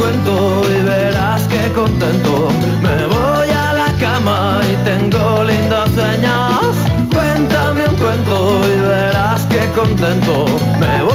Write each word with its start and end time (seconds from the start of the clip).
cuento 0.00 0.62
y 0.64 0.82
verás 0.82 1.42
que 1.48 1.72
contento. 1.72 2.48
Me 2.82 3.06
voy 3.06 3.50
a 3.50 3.72
la 3.74 3.92
cama 4.00 4.60
y 4.72 4.74
tengo 4.88 5.44
lindas 5.44 5.90
señas. 5.90 6.74
Cuéntame 7.12 7.86
un 7.86 7.96
cuento 7.96 8.60
y 8.72 8.80
verás 8.80 9.42
que 9.52 9.62
contento. 9.78 10.46
Me 10.80 11.02
voy 11.02 11.09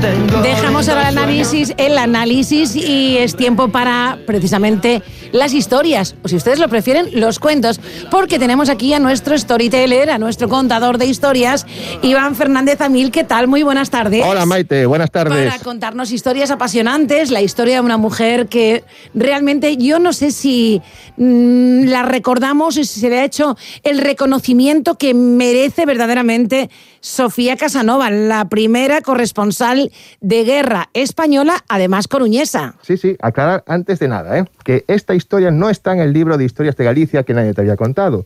Dejamos 0.00 0.88
ahora 0.88 1.10
el 1.10 1.18
análisis, 1.18 1.74
el 1.76 1.98
análisis 1.98 2.74
y 2.74 3.18
es 3.18 3.36
tiempo 3.36 3.68
para 3.68 4.18
precisamente 4.26 5.02
las 5.32 5.52
historias, 5.52 6.16
o 6.22 6.28
si 6.28 6.36
ustedes 6.36 6.58
lo 6.58 6.68
prefieren, 6.68 7.20
los 7.20 7.38
cuentos, 7.38 7.80
porque 8.10 8.38
tenemos 8.38 8.70
aquí 8.70 8.94
a 8.94 8.98
nuestro 8.98 9.36
storyteller, 9.36 10.10
a 10.10 10.18
nuestro 10.18 10.48
contador 10.48 10.96
de 10.96 11.04
historias, 11.04 11.66
Iván 12.00 12.34
Fernández 12.34 12.80
Amil. 12.80 13.10
¿Qué 13.10 13.24
tal? 13.24 13.46
Muy 13.46 13.62
buenas 13.62 13.90
tardes. 13.90 14.24
Hola 14.24 14.46
Maite, 14.46 14.86
buenas 14.86 15.10
tardes. 15.10 15.50
Para 15.52 15.62
contarnos 15.62 16.12
historias 16.12 16.50
apasionantes, 16.50 17.30
la 17.30 17.42
historia 17.42 17.74
de 17.74 17.80
una 17.82 17.98
mujer 17.98 18.48
que 18.48 18.84
realmente 19.12 19.76
yo 19.76 19.98
no 19.98 20.14
sé 20.14 20.30
si 20.30 20.80
mm, 21.18 21.84
la 21.84 22.04
recordamos 22.04 22.78
y 22.78 22.84
si 22.84 23.00
se 23.00 23.10
le 23.10 23.20
ha 23.20 23.24
hecho 23.24 23.56
el 23.82 23.98
reconocimiento 23.98 24.96
que 24.96 25.12
merece 25.12 25.84
verdaderamente 25.84 26.70
Sofía 27.00 27.56
Casanova, 27.56 28.10
la 28.10 28.48
primera 28.48 29.00
corresponsal 29.00 29.89
de 30.20 30.44
guerra 30.44 30.88
española, 30.94 31.64
además 31.68 32.08
coruñesa. 32.08 32.74
Sí, 32.82 32.96
sí, 32.96 33.16
aclarar 33.20 33.64
antes 33.66 33.98
de 33.98 34.08
nada, 34.08 34.38
¿eh? 34.38 34.44
que 34.64 34.84
esta 34.88 35.14
historia 35.14 35.50
no 35.50 35.70
está 35.70 35.92
en 35.92 36.00
el 36.00 36.12
libro 36.12 36.36
de 36.38 36.44
historias 36.44 36.76
de 36.76 36.84
Galicia 36.84 37.22
que 37.22 37.34
nadie 37.34 37.54
te 37.54 37.60
había 37.60 37.76
contado, 37.76 38.24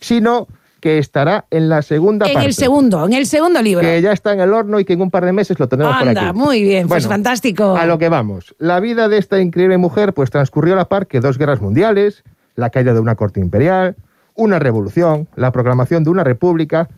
sino 0.00 0.46
que 0.80 0.98
estará 0.98 1.46
en 1.50 1.68
la 1.68 1.82
segunda 1.82 2.26
En 2.26 2.34
parte. 2.34 2.48
el 2.48 2.54
segundo, 2.54 3.06
en 3.06 3.14
el 3.14 3.26
segundo 3.26 3.60
libro. 3.62 3.80
Que 3.82 4.00
ya 4.02 4.12
está 4.12 4.32
en 4.34 4.40
el 4.40 4.52
horno 4.52 4.78
y 4.78 4.84
que 4.84 4.92
en 4.92 5.00
un 5.00 5.10
par 5.10 5.24
de 5.24 5.32
meses 5.32 5.58
lo 5.58 5.68
tenemos 5.68 5.96
por 5.96 6.08
Anda, 6.08 6.28
aquí. 6.28 6.38
muy 6.38 6.62
bien, 6.62 6.86
pues 6.86 7.04
Bueno, 7.04 7.14
fantástico. 7.14 7.76
A 7.76 7.86
lo 7.86 7.98
que 7.98 8.08
vamos. 8.08 8.54
La 8.58 8.78
vida 8.78 9.08
de 9.08 9.18
esta 9.18 9.40
increíble 9.40 9.78
mujer 9.78 10.12
pues 10.12 10.30
transcurrió 10.30 10.74
a 10.74 10.76
la 10.76 10.88
par 10.88 11.06
que 11.06 11.20
dos 11.20 11.38
guerras 11.38 11.60
mundiales, 11.60 12.22
la 12.54 12.70
caída 12.70 12.92
de 12.92 13.00
una 13.00 13.14
corte 13.16 13.40
imperial, 13.40 13.96
una 14.34 14.58
revolución, 14.58 15.28
la 15.34 15.50
proclamación 15.50 16.04
de 16.04 16.10
una 16.10 16.22
república 16.24 16.88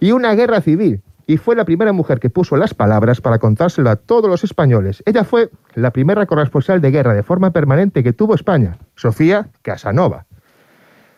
y 0.00 0.12
una 0.12 0.34
guerra 0.34 0.60
civil. 0.62 1.02
Y 1.28 1.36
fue 1.36 1.54
la 1.54 1.66
primera 1.66 1.92
mujer 1.92 2.20
que 2.20 2.30
puso 2.30 2.56
las 2.56 2.72
palabras 2.72 3.20
para 3.20 3.38
contárselo 3.38 3.90
a 3.90 3.96
todos 3.96 4.30
los 4.30 4.44
españoles. 4.44 5.02
Ella 5.04 5.24
fue 5.24 5.50
la 5.74 5.90
primera 5.90 6.24
corresponsal 6.24 6.80
de 6.80 6.90
guerra 6.90 7.12
de 7.12 7.22
forma 7.22 7.50
permanente 7.50 8.02
que 8.02 8.14
tuvo 8.14 8.34
España, 8.34 8.78
Sofía 8.96 9.50
Casanova. 9.60 10.24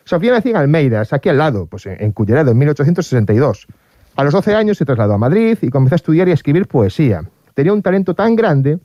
Sofía 0.02 0.32
nació 0.32 0.50
en 0.50 0.56
Almeidas, 0.56 1.12
aquí 1.12 1.28
al 1.28 1.38
lado, 1.38 1.66
pues 1.66 1.86
en 1.86 2.10
Culleredo, 2.10 2.50
en 2.50 2.58
1862. 2.58 3.68
A 4.16 4.24
los 4.24 4.34
12 4.34 4.56
años 4.56 4.78
se 4.78 4.84
trasladó 4.84 5.14
a 5.14 5.18
Madrid 5.18 5.56
y 5.62 5.70
comenzó 5.70 5.94
a 5.94 6.02
estudiar 6.02 6.26
y 6.26 6.32
escribir 6.32 6.66
poesía. 6.66 7.22
Tenía 7.54 7.72
un 7.72 7.82
talento 7.82 8.16
tan 8.16 8.34
grande 8.34 8.80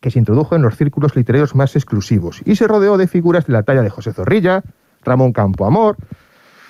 que 0.00 0.10
se 0.10 0.18
introdujo 0.18 0.56
en 0.56 0.62
los 0.62 0.78
círculos 0.78 1.14
literarios 1.14 1.54
más 1.54 1.76
exclusivos 1.76 2.40
y 2.46 2.56
se 2.56 2.66
rodeó 2.66 2.96
de 2.96 3.06
figuras 3.06 3.46
de 3.46 3.52
la 3.52 3.64
talla 3.64 3.82
de 3.82 3.90
José 3.90 4.14
Zorrilla, 4.14 4.62
Ramón 5.02 5.34
Campoamor 5.34 5.98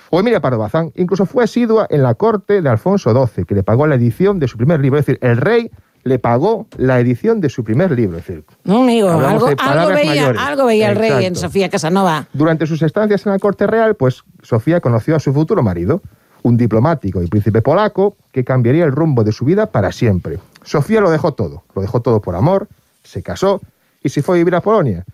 o 0.09 0.19
Emilia 0.19 0.39
Pardo 0.41 0.57
Bazán. 0.59 0.91
Incluso 0.95 1.25
fue 1.25 1.43
asidua 1.43 1.87
en 1.89 2.03
la 2.03 2.13
corte 2.15 2.61
de 2.61 2.69
Alfonso 2.69 3.11
XII, 3.11 3.45
que 3.45 3.55
le 3.55 3.63
pagó 3.63 3.87
la 3.87 3.95
edición 3.95 4.39
de 4.39 4.47
su 4.47 4.57
primer 4.57 4.79
libro. 4.79 4.99
Es 4.99 5.05
decir, 5.05 5.19
el 5.21 5.37
rey 5.37 5.71
le 6.03 6.19
pagó 6.19 6.67
la 6.77 6.99
edición 6.99 7.41
de 7.41 7.49
su 7.49 7.63
primer 7.63 7.91
libro. 7.91 8.17
Es 8.19 8.27
decir, 8.27 8.45
No, 8.63 8.83
amigo, 8.83 9.09
algo, 9.09 9.47
de 9.47 9.55
algo 9.59 9.87
veía, 9.89 10.05
mayores. 10.11 10.41
algo 10.41 10.65
veía 10.65 10.89
el 10.91 10.95
rey 10.97 11.25
en. 11.25 11.35
Sofía 11.35 11.69
Casanova. 11.69 12.27
Durante 12.33 12.67
sus 12.67 12.81
estancias 12.83 13.25
en 13.25 13.31
la 13.31 13.39
corte 13.39 13.65
real, 13.65 13.95
pues 13.95 14.23
Sofía 14.43 14.79
conoció 14.81 15.15
a 15.15 15.19
su 15.19 15.33
futuro 15.33 15.63
marido, 15.63 16.01
un 16.43 16.57
diplomático 16.57 17.23
y 17.23 17.27
príncipe 17.27 17.63
polaco 17.63 18.17
que 18.31 18.43
cambiaría 18.43 18.85
el 18.85 18.91
rumbo 18.91 19.23
de 19.23 19.31
su 19.31 19.45
vida 19.45 19.65
para 19.65 19.91
siempre. 19.91 20.37
Sofía 20.63 21.01
lo 21.01 21.09
dejó 21.09 21.33
todo, 21.33 21.63
lo 21.75 21.81
dejó 21.81 22.01
todo 22.01 22.21
por 22.21 22.35
amor, 22.35 22.67
se 23.03 23.23
casó 23.23 23.59
y 24.03 24.09
se 24.09 24.21
fue 24.21 24.35
a 24.35 24.37
vivir 24.37 24.53
a 24.53 24.61
Polonia. 24.61 25.05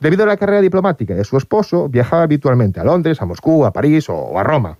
Debido 0.00 0.24
a 0.24 0.26
la 0.26 0.36
carrera 0.36 0.62
diplomática 0.62 1.14
de 1.14 1.24
su 1.24 1.36
esposo, 1.36 1.88
viajaba 1.88 2.22
habitualmente 2.22 2.80
a 2.80 2.84
Londres, 2.84 3.20
a 3.20 3.26
Moscú, 3.26 3.66
a 3.66 3.72
París 3.72 4.08
o 4.08 4.38
a 4.38 4.42
Roma, 4.42 4.78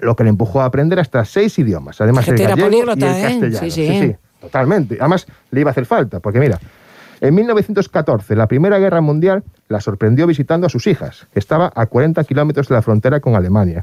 lo 0.00 0.14
que 0.14 0.22
le 0.22 0.30
empujó 0.30 0.60
a 0.60 0.66
aprender 0.66 1.00
hasta 1.00 1.24
seis 1.24 1.58
idiomas, 1.58 2.00
además 2.00 2.24
Fíjate, 2.24 2.44
el 2.44 2.50
era 2.50 2.56
gallego 2.56 2.92
y 2.96 3.02
el 3.02 3.20
castellano. 3.20 3.58
Sí, 3.58 3.70
sí. 3.70 4.16
totalmente. 4.40 4.96
Además, 5.00 5.26
le 5.50 5.60
iba 5.60 5.70
a 5.70 5.72
hacer 5.72 5.86
falta, 5.86 6.20
porque 6.20 6.38
mira, 6.38 6.60
en 7.20 7.34
1914, 7.34 8.36
la 8.36 8.46
Primera 8.46 8.78
Guerra 8.78 9.00
Mundial 9.00 9.42
la 9.68 9.80
sorprendió 9.80 10.26
visitando 10.26 10.66
a 10.66 10.70
sus 10.70 10.86
hijas. 10.86 11.26
Estaba 11.34 11.72
a 11.74 11.86
40 11.86 12.22
kilómetros 12.24 12.68
de 12.68 12.74
la 12.74 12.82
frontera 12.82 13.20
con 13.20 13.34
Alemania. 13.34 13.82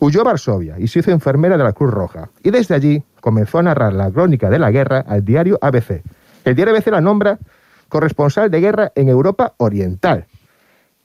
Huyó 0.00 0.20
a 0.20 0.24
Varsovia 0.24 0.78
y 0.78 0.88
se 0.88 0.98
hizo 0.98 1.10
enfermera 1.10 1.56
de 1.56 1.64
la 1.64 1.72
Cruz 1.72 1.90
Roja. 1.90 2.28
Y 2.42 2.50
desde 2.50 2.74
allí 2.74 3.02
comenzó 3.20 3.58
a 3.58 3.62
narrar 3.62 3.94
la 3.94 4.10
crónica 4.10 4.50
de 4.50 4.58
la 4.58 4.70
guerra 4.70 5.04
al 5.06 5.24
diario 5.24 5.58
ABC. 5.60 6.02
El 6.44 6.54
diario 6.54 6.74
ABC 6.74 6.88
la 6.88 7.00
nombra 7.00 7.38
corresponsal 7.88 8.50
de 8.50 8.60
guerra 8.60 8.92
en 8.94 9.08
Europa 9.08 9.54
Oriental. 9.58 10.26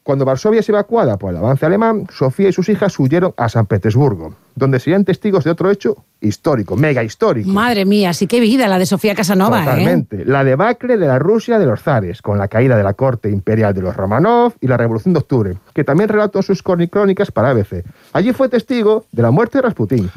Cuando 0.02 0.26
Varsovia 0.26 0.62
es 0.62 0.70
evacuada 0.70 1.18
por 1.18 1.30
el 1.30 1.38
avance 1.38 1.68
alemán, 1.68 2.08
Sofía 2.12 2.50
y 2.50 2.54
sus 2.54 2.68
hijas 2.70 2.98
huyeron 2.98 3.34
a 3.38 3.48
San 3.48 3.68
Petersburgo, 3.68 4.34
donde 4.56 4.80
serían 4.80 5.06
testigos 5.06 5.44
de 5.44 5.52
otro 5.52 5.70
hecho 5.70 5.98
histórico, 6.20 6.76
mega 6.76 7.04
histórico. 7.04 7.48
Madre 7.50 7.86
mía, 7.86 8.14
sí 8.14 8.26
que 8.26 8.40
vida 8.40 8.68
la 8.68 8.80
de 8.80 8.88
Sofía 8.88 9.14
Casanova, 9.14 9.60
¿eh? 9.62 9.66
Totalmente. 9.66 10.26
La 10.26 10.44
debacle 10.44 10.98
de 10.98 11.06
la 11.06 11.20
Rusia 11.20 11.60
de 11.60 11.68
los 11.68 11.84
zares, 11.84 12.24
con 12.24 12.40
la 12.40 12.48
caída 12.48 12.76
de 12.76 12.84
la 12.84 12.94
corte 12.94 13.30
imperial 13.30 13.76
de 13.76 13.82
los 13.84 13.96
Romanov 13.96 14.54
y 14.62 14.68
la 14.68 14.78
Revolución 14.78 15.14
de 15.14 15.20
Octubre, 15.20 15.58
que 15.76 15.84
también 15.84 16.10
relató 16.10 16.42
sus 16.42 16.64
cróni- 16.64 16.90
crónicas 16.90 17.30
para 17.32 17.52
ABC. 17.52 17.84
Allí 18.14 18.34
fue 18.34 18.50
testigo 18.50 19.06
de 19.12 19.22
la 19.22 19.30
muerte 19.30 19.60
de 19.60 19.64
Rasputín, 19.64 20.10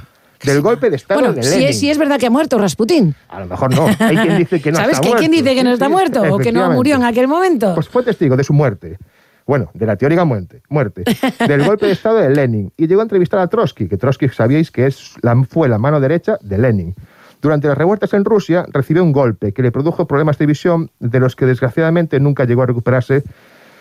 del 0.44 0.60
golpe 0.60 0.90
de 0.90 0.96
Estado 0.96 1.20
Bueno, 1.20 1.34
de 1.34 1.42
sí, 1.42 1.50
Lenin. 1.50 1.68
es- 1.68 1.78
sí 1.78 1.90
es 1.90 1.98
verdad 1.98 2.18
que 2.18 2.26
ha 2.26 2.30
muerto 2.30 2.58
Rasputín. 2.58 3.14
A 3.28 3.40
lo 3.40 3.46
mejor 3.46 3.74
no. 3.74 3.86
Hay 3.98 4.16
quien 4.16 4.38
dice 4.38 4.60
que 4.60 4.70
no 4.72 4.76
¿Sabes 4.78 4.94
está 4.94 5.02
que 5.02 5.08
hay 5.08 5.14
quien 5.18 5.30
muerto. 5.30 5.44
dice 5.44 5.54
que 5.56 5.64
no 5.64 5.70
Sí, 5.70 5.74
está 5.74 5.86
sí, 5.86 5.92
muerto 5.92 6.22
o 6.34 6.38
que 6.38 6.52
no 6.52 6.70
murió 6.72 6.96
en 6.96 7.04
aquel 7.04 7.28
momento? 7.28 7.74
Pues 7.74 7.88
fue 7.88 8.02
testigo 8.02 8.36
de 8.36 8.44
su 8.44 8.52
muerte. 8.52 8.98
Bueno, 9.46 9.70
de 9.74 9.86
la 9.86 9.96
teórica 9.96 10.24
muerte, 10.24 10.62
muerte, 10.68 11.02
del 11.48 11.64
golpe 11.64 11.86
de 11.86 11.92
Estado 11.92 12.18
de 12.18 12.30
Lenin. 12.30 12.72
Y 12.76 12.86
llegó 12.86 13.00
a 13.00 13.04
entrevistar 13.04 13.40
a 13.40 13.48
Trotsky, 13.48 13.88
que 13.88 13.96
Trotsky 13.96 14.28
sabíais 14.28 14.70
que 14.70 14.86
es 14.86 15.14
la, 15.20 15.34
fue 15.50 15.68
la 15.68 15.78
mano 15.78 15.98
derecha 16.00 16.38
de 16.40 16.58
Lenin. 16.58 16.94
Durante 17.40 17.66
las 17.66 17.76
revueltas 17.76 18.14
en 18.14 18.24
Rusia 18.24 18.64
recibió 18.72 19.02
un 19.02 19.10
golpe 19.10 19.52
que 19.52 19.62
le 19.62 19.72
produjo 19.72 20.06
problemas 20.06 20.38
de 20.38 20.46
visión 20.46 20.90
de 21.00 21.18
los 21.18 21.34
que 21.34 21.44
desgraciadamente 21.44 22.20
nunca 22.20 22.44
llegó 22.44 22.62
a 22.62 22.66
recuperarse 22.66 23.24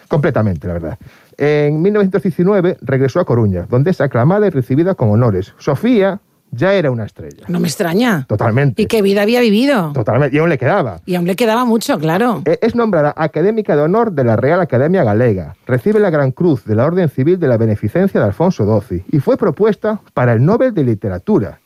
completamente, 0.08 0.66
la 0.68 0.74
verdad. 0.74 0.98
En 1.38 1.80
1919 1.82 2.78
regresó 2.82 3.20
a 3.20 3.26
Coruña, 3.26 3.68
donde 3.70 3.92
es 3.92 4.02
aclamada 4.02 4.48
y 4.48 4.50
recibida 4.50 4.96
con 4.96 5.12
honores. 5.12 5.54
Sofía 5.60 6.20
ya 6.52 6.74
era 6.74 6.92
una 6.92 7.06
estrella. 7.06 7.46
No 7.48 7.60
me 7.60 7.68
extraña. 7.68 8.26
Totalmente. 8.28 8.82
¿Y 8.82 8.86
qué 8.86 9.02
vida 9.02 9.22
había 9.22 9.40
vivido? 9.40 9.94
Totalmente. 9.94 10.36
Y 10.36 10.40
aún 10.40 10.50
le 10.50 10.58
quedaba. 10.58 11.00
Y 11.06 11.16
aún 11.16 11.26
le 11.26 11.36
quedaba 11.36 11.66
mucho, 11.66 11.98
claro. 11.98 12.42
Eh, 12.46 12.60
Es 12.62 12.76
nombrada 12.76 13.14
Académica 13.16 13.76
de 13.76 13.82
Honor 13.84 14.12
de 14.12 14.24
la 14.24 14.36
Real 14.36 14.60
Academia 14.60 15.04
Galega. 15.04 15.56
Recibe 15.66 16.00
la 16.00 16.10
Gran 16.10 16.32
Cruz 16.32 16.66
de 16.66 16.76
la 16.76 16.86
Orden 16.86 17.10
Civil 17.10 17.40
de 17.40 17.48
la 17.48 17.58
Beneficencia 17.58 18.20
de 18.20 18.26
Alfonso 18.26 18.66
XII 18.82 19.06
y 19.12 19.20
fue 19.20 19.38
propuesta 19.38 20.02
para 20.14 20.34
el 20.34 20.44
Nobel 20.46 20.74
de 20.74 20.84
Literatura. 20.84 21.60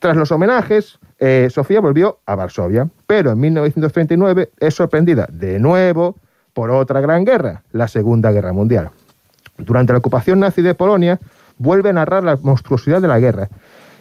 Tras 0.00 0.16
los 0.16 0.32
homenajes, 0.32 0.98
eh, 1.20 1.48
Sofía 1.50 1.80
volvió 1.80 2.18
a 2.26 2.34
Varsovia, 2.34 2.88
pero 3.06 3.30
en 3.30 3.38
1939 3.38 4.50
es 4.58 4.74
sorprendida 4.74 5.28
de 5.30 5.60
nuevo 5.60 6.16
por 6.52 6.72
otra 6.72 7.00
gran 7.00 7.24
guerra, 7.24 7.62
la 7.70 7.86
Segunda 7.86 8.32
Guerra 8.32 8.52
Mundial. 8.52 8.90
Durante 9.58 9.92
la 9.92 10.00
ocupación 10.00 10.40
nazi 10.40 10.60
de 10.60 10.74
Polonia, 10.74 11.20
vuelve 11.58 11.90
a 11.90 11.92
narrar 11.92 12.24
la 12.24 12.36
monstruosidad 12.42 13.00
de 13.00 13.06
la 13.08 13.20
guerra 13.20 13.48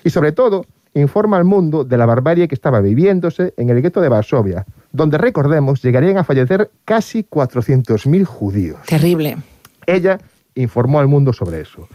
y, 0.03 0.09
sobre 0.09 0.31
todo, 0.31 0.65
informa 0.93 1.37
al 1.37 1.45
mundo 1.45 1.83
de 1.83 1.97
la 1.97 2.05
barbarie 2.05 2.47
que 2.47 2.55
estaba 2.55 2.81
viviéndose 2.81 3.53
en 3.57 3.69
el 3.69 3.81
gueto 3.81 4.01
de 4.01 4.09
Varsovia, 4.09 4.65
donde, 4.91 5.17
recordemos, 5.17 5.81
llegarían 5.81 6.17
a 6.17 6.23
fallecer 6.23 6.69
casi 6.85 7.23
400.000 7.23 8.25
judíos. 8.25 8.79
Terrible. 8.87 9.37
Ella 9.85 10.19
informó 10.55 10.99
al 10.99 11.07
mundo 11.07 11.33
sobre 11.33 11.61
eso. 11.61 11.87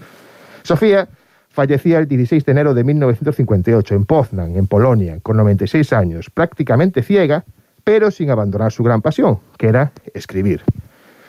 Sofía 0.62 1.08
fallecía 1.50 1.98
el 1.98 2.08
16 2.08 2.44
de 2.44 2.52
enero 2.52 2.74
de 2.74 2.84
1958 2.84 3.94
en 3.94 4.04
Poznan, 4.04 4.56
en 4.56 4.66
Polonia, 4.66 5.18
con 5.22 5.36
96 5.36 5.92
años, 5.92 6.30
prácticamente 6.30 7.02
ciega, 7.02 7.44
pero 7.84 8.10
sin 8.10 8.30
abandonar 8.30 8.72
su 8.72 8.82
gran 8.82 9.00
pasión, 9.00 9.38
que 9.56 9.68
era 9.68 9.92
escribir. 10.12 10.62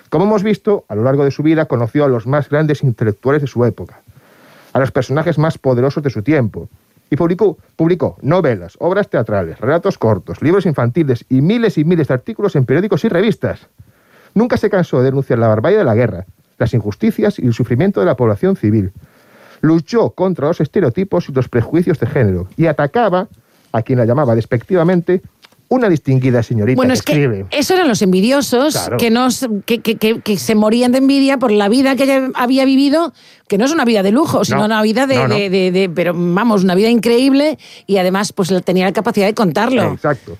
Como 0.09 0.25
hemos 0.25 0.43
visto, 0.43 0.85
a 0.87 0.95
lo 0.95 1.03
largo 1.03 1.23
de 1.23 1.31
su 1.31 1.43
vida 1.43 1.65
conoció 1.65 2.05
a 2.05 2.07
los 2.07 2.27
más 2.27 2.49
grandes 2.49 2.83
intelectuales 2.83 3.41
de 3.41 3.47
su 3.47 3.63
época, 3.65 4.01
a 4.77 4.79
los 4.79 4.91
personajes 4.91 5.39
más 5.39 5.57
poderosos 5.57 6.03
de 6.03 6.11
su 6.11 6.21
tiempo, 6.21 6.69
y 7.09 7.15
publicó, 7.15 7.57
publicó 7.75 8.17
novelas, 8.21 8.75
obras 8.79 9.09
teatrales, 9.09 9.59
relatos 9.59 9.97
cortos, 9.97 10.41
libros 10.43 10.67
infantiles 10.67 11.25
y 11.29 11.41
miles 11.41 11.79
y 11.79 11.83
miles 11.83 12.09
de 12.09 12.13
artículos 12.13 12.55
en 12.55 12.65
periódicos 12.65 13.03
y 13.05 13.09
revistas. 13.09 13.67
Nunca 14.35 14.57
se 14.57 14.69
cansó 14.69 14.99
de 14.99 15.05
denunciar 15.05 15.39
la 15.39 15.47
barbarie 15.47 15.79
de 15.79 15.83
la 15.83 15.95
guerra, 15.95 16.27
las 16.59 16.75
injusticias 16.75 17.39
y 17.39 17.47
el 17.47 17.53
sufrimiento 17.53 18.01
de 18.01 18.05
la 18.05 18.15
población 18.15 18.55
civil. 18.55 18.91
Luchó 19.61 20.11
contra 20.11 20.47
los 20.47 20.61
estereotipos 20.61 21.27
y 21.29 21.31
los 21.31 21.49
prejuicios 21.49 21.99
de 21.99 22.05
género 22.05 22.47
y 22.55 22.67
atacaba 22.67 23.29
a 23.71 23.81
quien 23.81 23.97
la 23.97 24.05
llamaba 24.05 24.35
despectivamente 24.35 25.23
una 25.69 25.89
distinguida 25.89 26.41
señorita 26.43 26.75
Bueno, 26.77 26.91
que 26.91 26.95
es 26.95 27.01
que 27.01 27.11
escribe. 27.11 27.45
eso 27.51 27.73
eran 27.73 27.87
los 27.89 28.01
envidiosos 28.01 28.73
Claro. 28.73 28.97
que, 28.97 29.09
nos, 29.09 29.45
que, 29.65 29.79
que- 29.79 29.97
que- 29.97 30.21
que 30.21 30.37
se 30.37 30.55
morían 30.55 30.91
de 30.93 30.99
envidia 30.99 31.37
por 31.37 31.51
la 31.51 31.67
vida 31.67 31.95
que 31.95 32.03
ella 32.03 32.29
había 32.35 32.63
vivido, 32.63 33.13
que 33.49 33.57
no 33.57 33.65
es 33.65 33.71
una 33.73 33.83
vida 33.83 34.01
de 34.03 34.11
lujo, 34.11 34.45
sino 34.45 34.59
No, 34.59 34.65
una 34.65 34.81
vida 34.81 35.07
de, 35.07 35.15
no, 35.15 35.27
no. 35.27 35.35
de- 35.35 35.49
de- 35.49 35.71
de- 35.71 35.89
pero 35.89 36.13
vamos, 36.15 36.63
una 36.63 36.73
vida 36.75 36.89
increíble 36.89 37.57
y 37.85 37.97
además 37.97 38.31
pues 38.31 38.53
tenía 38.63 38.85
la 38.85 38.93
capacidad 38.93 39.25
de 39.27 39.33
contarlo. 39.33 39.91
Exacto. 39.93 40.37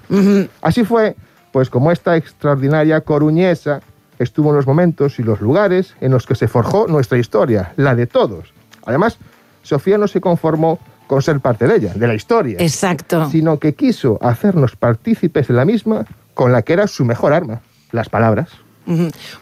Así 0.62 0.84
fue 0.86 1.16
pues 1.52 1.70
como 1.70 1.92
esta 1.92 2.16
extraordinaria 2.16 3.02
coruñesa 3.02 3.82
estuvo 4.20 4.50
en 4.52 4.56
los 4.58 4.68
momentos 4.68 5.20
y 5.20 5.24
los 5.24 5.42
lugares 5.42 5.96
en 6.02 6.12
los 6.12 6.26
que 6.26 6.36
se 6.36 6.48
forjó 6.48 6.88
nuestra 6.88 7.18
historia, 7.18 7.74
la 7.78 7.96
de 7.96 8.08
todos. 8.08 8.54
Además, 8.86 9.18
Sofía 9.64 9.98
no 9.98 10.08
se 10.08 10.22
conformó 10.22 10.80
con 11.08 11.22
ser 11.22 11.40
parte 11.40 11.68
de 11.68 11.78
ella, 11.78 11.94
de 11.94 12.08
la 12.08 12.14
historia, 12.14 12.58
Exacto. 12.60 13.30
sino 13.30 13.60
que 13.60 13.74
quiso 13.74 14.20
hacernos 14.22 14.76
partícipes 14.76 15.48
de 15.48 15.54
la 15.54 15.66
misma 15.66 16.06
con 16.34 16.52
la 16.52 16.62
que 16.62 16.74
era 16.74 16.88
su 16.88 17.06
mejor 17.06 17.34
arma, 17.34 17.62
las 17.92 18.10
palabras. 18.10 18.50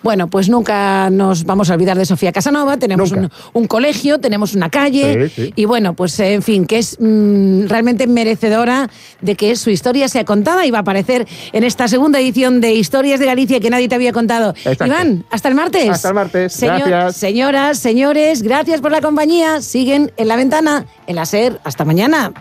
Bueno, 0.02 0.28
pues 0.28 0.50
nunca 0.50 1.10
nos 1.10 1.44
vamos 1.44 1.70
a 1.70 1.74
olvidar 1.74 1.98
de 1.98 2.06
Sofía 2.06 2.32
Casanova. 2.32 2.78
Tenemos 2.78 3.14
un, 3.54 3.68
colegio, 3.68 4.20
tenemos 4.20 4.56
una 4.56 4.70
calle. 4.70 5.30
Sí, 5.30 5.44
sí. 5.44 5.54
Y 5.56 5.66
bueno, 5.66 5.94
pues 5.94 6.20
en 6.20 6.42
fin, 6.42 6.66
que 6.66 6.80
es 6.80 6.98
mm, 7.00 7.68
realmente 7.68 8.08
merecedora 8.08 8.90
de 9.22 9.36
que 9.36 9.56
su 9.56 9.70
historia 9.70 10.08
sea 10.08 10.26
contada 10.26 10.66
y 10.66 10.72
va 10.72 10.80
a 10.80 10.82
aparecer 10.82 11.28
en 11.54 11.64
esta 11.64 11.88
segunda 11.88 12.20
edición 12.20 12.62
de 12.62 12.74
Historias 12.74 13.20
de 13.20 13.26
Galicia 13.26 13.60
que 13.60 13.70
nadie 13.70 13.88
te 13.88 13.96
había 13.96 14.14
contado. 14.14 14.50
Exacto. 14.50 14.86
Iván, 14.88 15.26
hasta 15.30 15.50
el 15.50 15.56
martes. 15.56 15.90
Hasta 15.90 16.10
el 16.10 16.16
martes. 16.16 16.60
Gracias. 16.60 17.18
Señoras, 17.18 17.80
señores, 17.80 18.42
gracias 18.42 18.82
por 18.82 18.92
la 18.92 19.02
compañía. 19.02 19.62
Siguen 19.62 20.12
en 20.18 20.28
la 20.28 20.36
ventana, 20.36 20.86
en 21.08 21.16
la 21.16 21.26
SER. 21.26 21.60
Hasta 21.64 21.86
mañana. 21.86 22.34